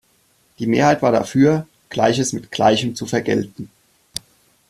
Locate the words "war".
1.03-1.11